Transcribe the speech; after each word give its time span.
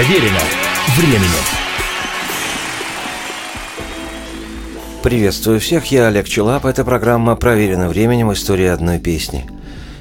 Проверено 0.00 0.40
временем. 0.96 1.44
Приветствую 5.02 5.60
всех, 5.60 5.84
я 5.92 6.06
Олег 6.06 6.26
Челап. 6.26 6.64
Это 6.64 6.86
программа 6.86 7.36
«Проверено 7.36 7.90
временем. 7.90 8.32
История 8.32 8.72
одной 8.72 8.98
песни». 8.98 9.44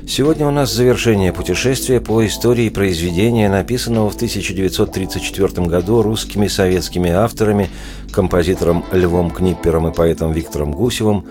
Сегодня 0.07 0.47
у 0.47 0.51
нас 0.51 0.71
завершение 0.71 1.33
путешествия 1.33 1.99
по 1.99 2.25
истории 2.25 2.69
произведения, 2.69 3.49
написанного 3.49 4.09
в 4.09 4.15
1934 4.15 5.67
году 5.67 6.01
русскими 6.01 6.47
советскими 6.47 7.09
авторами, 7.09 7.69
композитором 8.13 8.85
Львом 8.93 9.31
Книппером 9.31 9.89
и 9.89 9.93
поэтом 9.93 10.31
Виктором 10.31 10.71
Гусевым, 10.71 11.25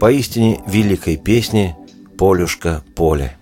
поистине 0.00 0.62
великой 0.66 1.18
песни 1.18 1.76
«Полюшка 2.16 2.82
поле». 2.94 3.36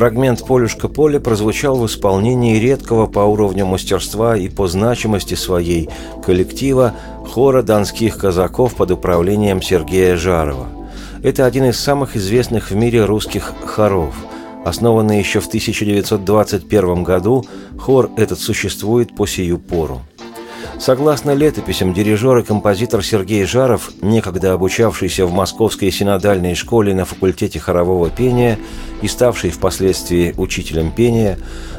Фрагмент 0.00 0.46
«Полюшка 0.46 0.88
поле» 0.88 1.20
прозвучал 1.20 1.76
в 1.76 1.84
исполнении 1.84 2.58
редкого 2.58 3.06
по 3.06 3.18
уровню 3.18 3.66
мастерства 3.66 4.34
и 4.34 4.48
по 4.48 4.66
значимости 4.66 5.34
своей 5.34 5.90
коллектива 6.24 6.94
хора 7.28 7.60
донских 7.60 8.16
казаков 8.16 8.76
под 8.76 8.92
управлением 8.92 9.60
Сергея 9.60 10.16
Жарова. 10.16 10.68
Это 11.22 11.44
один 11.44 11.66
из 11.66 11.78
самых 11.78 12.16
известных 12.16 12.70
в 12.70 12.74
мире 12.74 13.04
русских 13.04 13.52
хоров. 13.66 14.14
Основанный 14.64 15.18
еще 15.18 15.40
в 15.40 15.48
1921 15.48 17.04
году, 17.04 17.44
хор 17.78 18.08
этот 18.16 18.40
существует 18.40 19.14
по 19.14 19.26
сию 19.26 19.58
пору. 19.58 20.00
Согласно 20.78 21.32
летописям, 21.32 21.92
дирижер 21.92 22.38
и 22.38 22.42
композитор 22.42 23.04
Сергей 23.04 23.44
Жаров, 23.44 23.90
некогда 24.00 24.52
обучавшийся 24.52 25.26
в 25.26 25.32
Московской 25.32 25.90
синодальной 25.90 26.54
школе 26.54 26.94
на 26.94 27.04
факультете 27.04 27.60
хорового 27.60 28.10
пения 28.10 28.58
и 29.02 29.08
ставший 29.08 29.50
впоследствии 29.50 30.34
учителем 30.36 30.90
пения, 30.90 31.38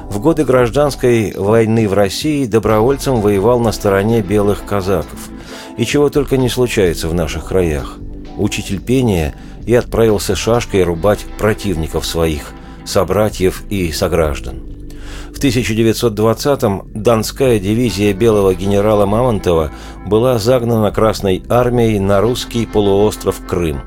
в 0.09 0.19
годы 0.19 0.45
гражданской 0.45 1.33
войны 1.35 1.87
в 1.87 1.93
России 1.93 2.45
добровольцем 2.45 3.21
воевал 3.21 3.59
на 3.59 3.71
стороне 3.71 4.21
белых 4.21 4.65
казаков. 4.65 5.29
И 5.77 5.85
чего 5.85 6.09
только 6.09 6.37
не 6.37 6.49
случается 6.49 7.07
в 7.07 7.13
наших 7.13 7.45
краях. 7.47 7.97
Учитель 8.37 8.79
пения 8.79 9.33
и 9.65 9.73
отправился 9.73 10.35
шашкой 10.35 10.83
рубать 10.83 11.25
противников 11.37 12.05
своих, 12.05 12.51
собратьев 12.85 13.63
и 13.69 13.91
сограждан. 13.91 14.70
В 15.41 15.43
1920-м 15.43 16.91
Донская 16.93 17.57
дивизия 17.57 18.13
белого 18.13 18.53
генерала 18.53 19.07
Мамонтова 19.07 19.71
была 20.05 20.37
загнана 20.37 20.91
Красной 20.91 21.41
армией 21.49 21.99
на 21.99 22.21
русский 22.21 22.67
полуостров 22.67 23.41
Крым. 23.47 23.81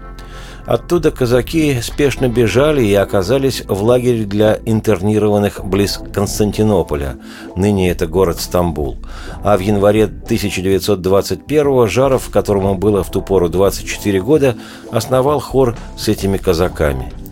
Оттуда 0.66 1.12
казаки 1.12 1.80
спешно 1.80 2.28
бежали 2.28 2.84
и 2.84 2.92
оказались 2.94 3.62
в 3.68 3.84
лагере 3.84 4.24
для 4.24 4.58
интернированных 4.64 5.64
близ 5.64 6.00
Константинополя, 6.12 7.18
ныне 7.54 7.88
это 7.88 8.08
город 8.08 8.40
Стамбул. 8.40 8.96
А 9.44 9.56
в 9.56 9.60
январе 9.60 10.06
1921-го 10.06 11.86
Жаров, 11.86 12.30
которому 12.30 12.74
было 12.74 13.04
в 13.04 13.12
ту 13.12 13.22
пору 13.22 13.48
24 13.48 14.20
года, 14.20 14.56
основал 14.90 15.38
хор 15.38 15.76
с 15.96 16.08
этими 16.08 16.36
казаками– 16.36 17.12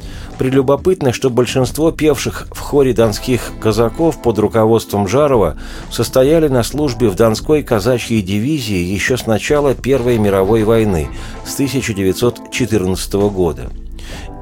Прелюбопытно, 0.43 1.13
что 1.13 1.31
большинство 1.31 1.93
певших 1.93 2.49
в 2.51 2.59
хоре 2.59 2.93
донских 2.93 3.53
казаков 3.61 4.21
под 4.21 4.41
руководством 4.41 5.07
Жарова 5.07 5.57
состояли 5.89 6.49
на 6.49 6.65
службе 6.65 7.09
в 7.11 7.15
Донской 7.15 7.63
казачьей 7.63 8.23
дивизии 8.23 8.75
еще 8.75 9.17
с 9.17 9.29
начала 9.29 9.77
Первой 9.77 10.19
мировой 10.19 10.65
войны, 10.65 11.07
с 11.47 11.55
1914 11.55 13.15
года. 13.31 13.71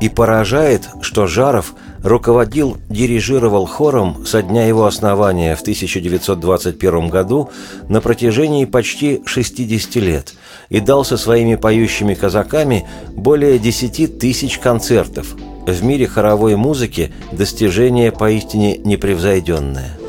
И 0.00 0.08
поражает, 0.08 0.88
что 1.02 1.26
Жаров 1.26 1.74
руководил, 2.02 2.78
дирижировал 2.88 3.66
хором 3.66 4.24
со 4.24 4.42
дня 4.42 4.66
его 4.66 4.86
основания 4.86 5.54
в 5.54 5.60
1921 5.60 7.10
году 7.10 7.50
на 7.90 8.00
протяжении 8.00 8.64
почти 8.64 9.20
60 9.26 9.96
лет 9.96 10.32
и 10.70 10.80
дал 10.80 11.04
со 11.04 11.18
своими 11.18 11.56
поющими 11.56 12.14
казаками 12.14 12.88
более 13.10 13.58
10 13.58 14.18
тысяч 14.18 14.56
концертов– 14.58 15.36
в 15.66 15.84
мире 15.84 16.06
хоровой 16.06 16.56
музыки 16.56 17.12
достижение 17.32 18.12
поистине 18.12 18.76
непревзойденное. 18.78 19.99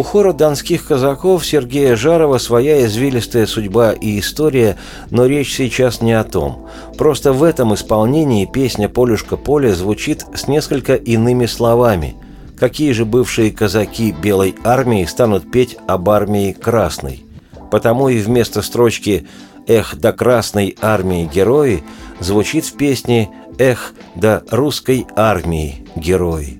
У 0.00 0.02
хора 0.02 0.32
донских 0.32 0.86
казаков 0.86 1.44
Сергея 1.44 1.94
Жарова 1.94 2.38
своя 2.38 2.86
извилистая 2.86 3.44
судьба 3.44 3.92
и 3.92 4.18
история, 4.18 4.78
но 5.10 5.26
речь 5.26 5.54
сейчас 5.54 6.00
не 6.00 6.14
о 6.14 6.24
том. 6.24 6.66
Просто 6.96 7.34
в 7.34 7.42
этом 7.42 7.74
исполнении 7.74 8.46
песня 8.46 8.88
«Полюшка 8.88 9.36
поле» 9.36 9.74
звучит 9.74 10.24
с 10.34 10.48
несколько 10.48 10.94
иными 10.94 11.44
словами. 11.44 12.16
Какие 12.58 12.92
же 12.92 13.04
бывшие 13.04 13.50
казаки 13.50 14.12
Белой 14.12 14.54
армии 14.64 15.04
станут 15.04 15.52
петь 15.52 15.76
об 15.86 16.08
армии 16.08 16.52
Красной? 16.52 17.26
Потому 17.70 18.08
и 18.08 18.20
вместо 18.20 18.62
строчки 18.62 19.26
«Эх, 19.66 19.96
до 19.96 20.14
Красной 20.14 20.78
армии 20.80 21.28
герои» 21.30 21.82
звучит 22.20 22.64
в 22.64 22.72
песне 22.78 23.28
«Эх, 23.58 23.92
до 24.14 24.44
русской 24.50 25.06
армии 25.14 25.86
герои». 25.94 26.59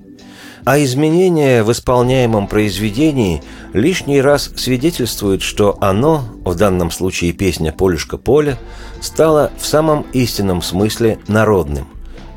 А 0.63 0.81
изменения 0.83 1.63
в 1.63 1.71
исполняемом 1.71 2.47
произведении 2.47 3.41
лишний 3.73 4.21
раз 4.21 4.51
свидетельствуют, 4.55 5.41
что 5.41 5.77
оно, 5.81 6.23
в 6.45 6.55
данном 6.55 6.91
случае 6.91 7.33
песня 7.33 7.71
«Полюшка 7.71 8.17
поля», 8.17 8.59
стало 8.99 9.51
в 9.57 9.65
самом 9.65 10.05
истинном 10.13 10.61
смысле 10.61 11.17
народным. 11.27 11.87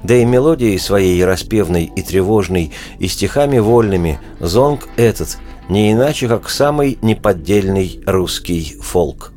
Да 0.02 0.14
и 0.14 0.24
мелодией 0.24 0.78
своей 0.78 1.22
распевной 1.24 1.84
и 1.84 2.02
тревожной, 2.02 2.72
и 2.98 3.08
стихами 3.08 3.58
вольными, 3.58 4.18
зонг 4.40 4.88
этот 4.96 5.38
не 5.68 5.92
иначе, 5.92 6.28
как 6.28 6.48
самый 6.48 6.98
неподдельный 7.02 8.02
русский 8.06 8.76
фолк. 8.80 9.33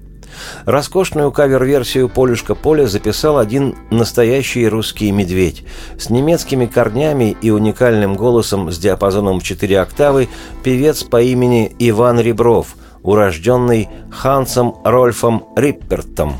Роскошную 0.65 1.31
кавер-версию 1.31 2.09
«Полюшка 2.09 2.55
поля» 2.55 2.87
записал 2.87 3.37
один 3.37 3.75
настоящий 3.89 4.67
русский 4.67 5.11
медведь 5.11 5.63
с 5.97 6.09
немецкими 6.09 6.65
корнями 6.65 7.35
и 7.41 7.49
уникальным 7.49 8.15
голосом 8.15 8.71
с 8.71 8.77
диапазоном 8.77 9.39
в 9.39 9.43
4 9.43 9.79
октавы 9.79 10.29
певец 10.63 11.03
по 11.03 11.21
имени 11.21 11.75
Иван 11.79 12.19
Ребров, 12.19 12.75
урожденный 13.03 13.89
Хансом 14.11 14.75
Рольфом 14.83 15.45
Риппертом. 15.55 16.35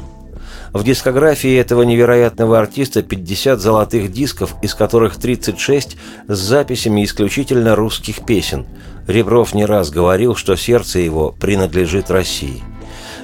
В 0.74 0.84
дискографии 0.84 1.58
этого 1.58 1.84
невероятного 1.84 2.60
артиста 2.60 3.02
50 3.02 3.60
золотых 3.60 4.12
дисков, 4.12 4.56
из 4.62 4.76
которых 4.76 5.16
36 5.16 5.98
с 6.28 6.38
записями 6.38 7.04
исключительно 7.04 7.76
русских 7.76 8.26
песен. 8.26 8.68
Ребров 9.08 9.54
не 9.54 9.66
раз 9.66 9.90
говорил, 9.90 10.36
что 10.36 10.56
сердце 10.56 11.00
его 11.00 11.32
принадлежит 11.32 12.12
России– 12.12 12.62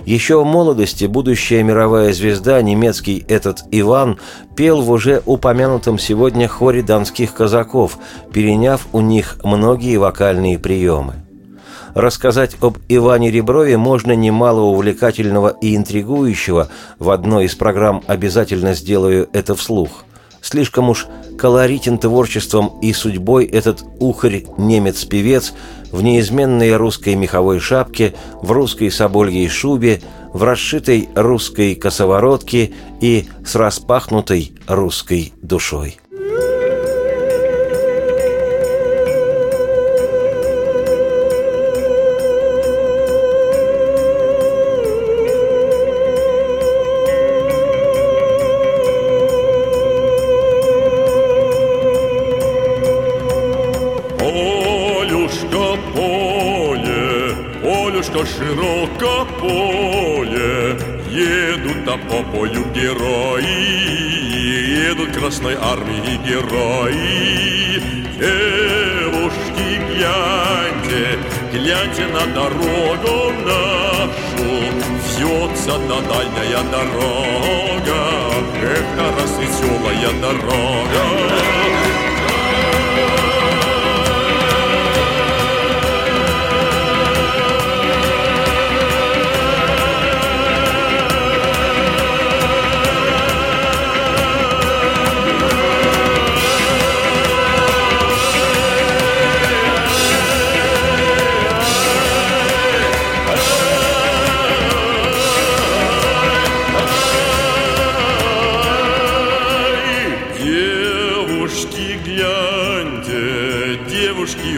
Еще 0.05 0.41
в 0.41 0.45
молодости 0.45 1.05
будущая 1.05 1.63
мировая 1.63 2.11
звезда, 2.11 2.61
немецкий 2.61 3.25
этот 3.29 3.63
Иван, 3.71 4.19
пел 4.55 4.81
в 4.81 4.91
уже 4.91 5.21
упомянутом 5.25 5.97
сегодня 5.97 6.47
хоре 6.47 6.81
донских 6.81 7.33
казаков, 7.33 7.97
переняв 8.33 8.87
у 8.91 8.99
них 8.99 9.37
многие 9.43 9.97
вокальные 9.97 10.59
приемы. 10.59 11.15
Рассказать 11.95 12.57
об 12.59 12.79
Иване 12.89 13.31
Реброве 13.31 13.77
можно 13.77 14.13
немало 14.13 14.61
увлекательного 14.61 15.55
и 15.61 15.75
интригующего, 15.75 16.69
в 16.99 17.09
одной 17.09 17.45
из 17.45 17.55
программ 17.55 18.03
обязательно 18.07 18.73
сделаю 18.73 19.29
это 19.31 19.55
вслух. 19.55 20.03
Слишком 20.43 20.89
уж 20.89 21.07
колоритен 21.37 21.97
творчеством 21.97 22.77
и 22.81 22.91
судьбой 22.91 23.45
этот 23.45 23.81
ухарь-немец-певец 23.99 25.53
в 25.89 26.03
неизменной 26.03 26.75
русской 26.75 27.15
меховой 27.15 27.59
шапке, 27.59 28.13
в 28.41 28.51
русской 28.51 28.91
собольей 28.91 29.47
шубе, 29.47 30.01
в 30.33 30.43
расшитой 30.43 31.07
русской 31.15 31.75
косоворотке 31.75 32.73
и 32.99 33.29
с 33.45 33.55
распахнутой 33.55 34.51
русской 34.67 35.31
душой. 35.41 36.02
Широко 58.25 59.27
поле, 59.39 60.77
едут 61.09 61.85
на 61.85 61.97
по 61.97 62.23
полю 62.31 62.65
герои, 62.73 63.45
едут 64.89 65.11
Красной 65.15 65.55
Армии 65.55 66.17
герои. 66.25 67.81
Девушки, 68.19 69.67
гляньте, 69.89 71.19
гляньте 71.51 72.05
на 72.07 72.25
дорогу 72.33 73.33
нашу, 73.45 74.51
Вьется 75.17 75.73
та 75.87 76.01
дальняя 76.01 76.63
дорога, 76.71 78.01
Эх, 78.61 78.87
раз 78.97 79.31
веселая 79.39 80.11
дорога. 80.21 81.82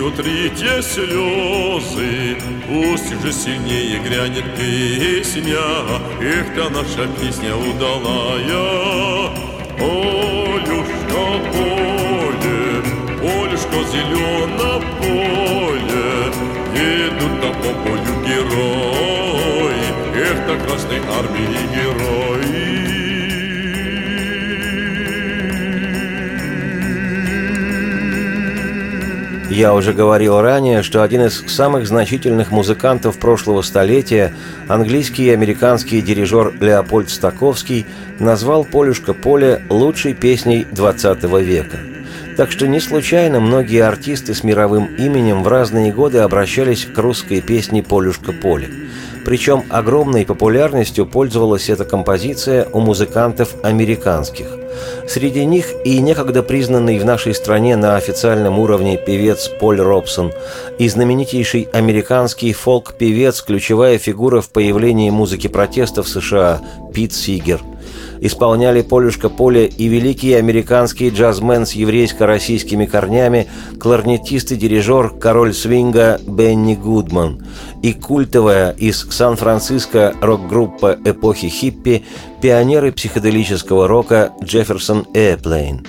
Утрите 0.06 0.82
слезы, 0.82 2.38
Пусть 2.68 3.22
же 3.22 3.32
сильнее 3.32 4.00
грянет 4.00 4.46
песня, 4.56 5.60
Эх-то 6.22 6.70
наша 6.70 7.08
песня 7.20 7.56
удалая. 7.56 9.30
Полюшка, 9.78 11.24
поле, 11.52 12.60
полюшка 13.20 13.80
зелено 13.92 14.82
поле, 15.00 16.08
Едут 16.76 17.42
там 17.42 17.54
по 17.56 17.72
полю 17.84 18.14
герои, 18.26 19.88
Эх-то 20.16 20.58
Красной 20.66 21.00
Армии 21.00 21.60
герои. 21.74 22.35
Я 29.56 29.74
уже 29.74 29.94
говорил 29.94 30.42
ранее, 30.42 30.84
что 30.84 31.02
один 31.02 31.22
из 31.22 31.42
самых 31.48 31.88
значительных 31.88 32.52
музыкантов 32.52 33.18
прошлого 33.18 33.62
столетия, 33.62 34.34
английский 34.68 35.28
и 35.28 35.30
американский 35.30 36.02
дирижер 36.02 36.54
Леопольд 36.60 37.10
Стаковский, 37.10 37.86
назвал 38.20 38.66
«Полюшка 38.66 39.14
поле» 39.14 39.62
лучшей 39.70 40.14
песней 40.14 40.68
XX 40.70 41.42
века. 41.42 41.78
Так 42.36 42.52
что 42.52 42.68
не 42.68 42.82
случайно 42.82 43.40
многие 43.40 43.86
артисты 43.86 44.34
с 44.34 44.44
мировым 44.44 44.94
именем 44.98 45.42
в 45.42 45.48
разные 45.48 45.94
годы 45.94 46.18
обращались 46.18 46.86
к 46.86 46.98
русской 46.98 47.40
песне 47.40 47.82
«Полюшка 47.82 48.34
поле». 48.34 48.70
Причем 49.26 49.64
огромной 49.70 50.26
популярностью 50.26 51.06
пользовалась 51.06 51.70
эта 51.70 51.84
композиция 51.84 52.68
у 52.72 52.80
музыкантов 52.80 53.56
американских– 53.64 54.48
Среди 55.08 55.46
них 55.46 55.68
и 55.84 56.00
некогда 56.00 56.44
признанный 56.44 57.00
в 57.00 57.06
нашей 57.06 57.34
стране 57.34 57.76
на 57.76 57.96
официальном 57.96 58.60
уровне 58.60 58.98
певец 58.98 59.50
Поль 59.60 59.80
Робсон 59.80 60.34
и 60.80 60.90
знаменитейший 60.90 61.70
американский 61.72 62.54
фолк-певец, 62.54 63.42
ключевая 63.42 63.98
фигура 63.98 64.42
в 64.42 64.50
появлении 64.50 65.10
музыки 65.10 65.48
протеста 65.48 66.04
в 66.04 66.10
США 66.10 66.62
Пит 66.94 67.14
Сигер– 67.14 67.62
исполняли 68.20 68.82
«Полюшка 68.82 69.30
поле» 69.30 69.68
и 69.68 69.88
великий 69.88 70.34
американский 70.34 71.10
джазмен 71.10 71.66
с 71.66 71.74
еврейско-российскими 71.74 72.86
корнями, 72.86 73.48
кларнетист 73.80 74.52
и 74.52 74.56
дирижер, 74.56 75.10
король 75.10 75.54
свинга 75.54 76.20
Бенни 76.26 76.76
Гудман, 76.76 77.45
и 77.86 77.94
культовая 77.94 78.72
из 78.72 79.06
Сан-Франциско 79.12 80.16
рок-группа 80.20 80.98
эпохи 81.06 81.50
хиппи, 81.50 82.04
пионеры 82.42 82.92
психоделического 82.92 83.88
рока 83.88 84.32
Джефферсон 84.44 85.06
Эйплейн. 85.14 85.86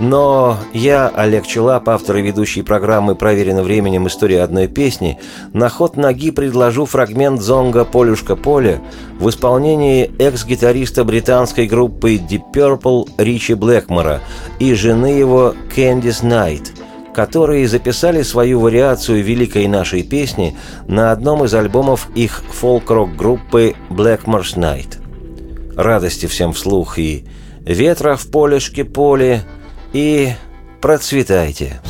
Но 0.00 0.56
я, 0.72 1.06
Олег 1.14 1.46
Челап, 1.46 1.88
автор 1.88 2.16
и 2.16 2.22
ведущий 2.22 2.62
программы 2.62 3.14
«Проверено 3.14 3.62
временем. 3.62 4.08
История 4.08 4.42
одной 4.42 4.66
песни», 4.66 5.20
на 5.52 5.68
ход 5.68 5.96
ноги 5.96 6.32
предложу 6.32 6.86
фрагмент 6.86 7.40
зонга 7.40 7.84
«Полюшка 7.84 8.34
поле» 8.34 8.80
в 9.20 9.28
исполнении 9.28 10.10
экс-гитариста 10.18 11.04
британской 11.04 11.68
группы 11.68 12.16
Deep 12.16 12.52
Purple 12.52 13.10
Ричи 13.16 13.54
Блэкмора 13.54 14.20
и 14.58 14.74
жены 14.74 15.06
его 15.06 15.54
Кэндис 15.72 16.24
Найт, 16.24 16.72
которые 17.14 17.68
записали 17.68 18.22
свою 18.22 18.60
вариацию 18.60 19.22
великой 19.22 19.68
нашей 19.68 20.02
песни 20.02 20.56
на 20.86 21.12
одном 21.12 21.44
из 21.44 21.54
альбомов 21.54 22.08
их 22.14 22.42
фолк-рок 22.50 23.14
группы 23.16 23.74
Blackmore's 23.90 24.56
Night. 24.56 24.98
Радости 25.76 26.26
всем 26.26 26.52
вслух 26.52 26.98
и 26.98 27.24
ветра 27.60 28.16
в 28.16 28.30
полюшке 28.30 28.84
поле– 28.84 29.42
и 29.92 30.32
процветайте. 30.80 31.80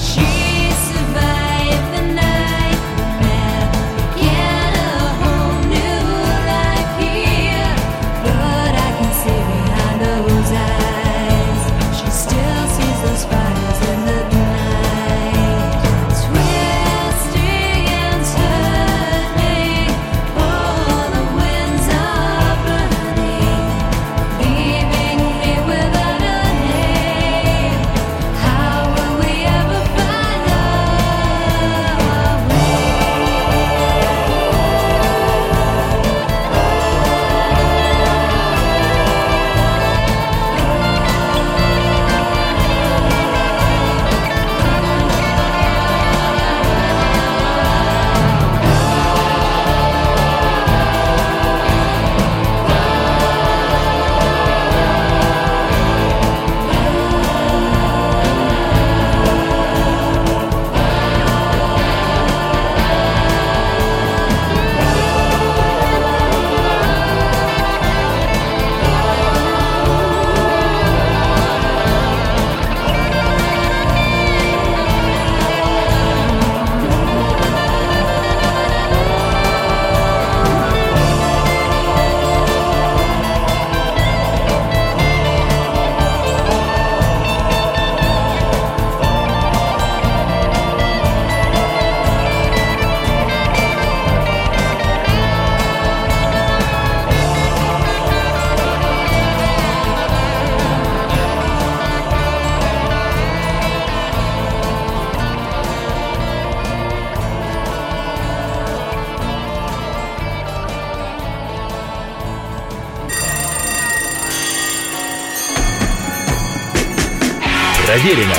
Проверено 117.93 118.35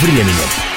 временем. 0.00 0.71